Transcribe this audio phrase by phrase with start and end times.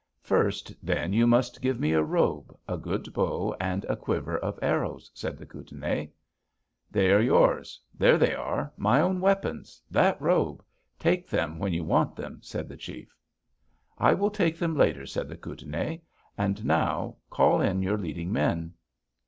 [0.23, 4.57] "'First, then, you must give me a robe, a good bow, and a quiver of
[4.59, 6.07] arrows,' said the Kootenai.
[6.89, 10.65] "'They are yours; there they are: my own weapons, that robe.
[10.97, 13.15] Take them when you want them,' said the chief.
[13.99, 15.97] "'I will take them later,' said the Kootenai.
[16.35, 18.73] 'And now, call in your leading men.'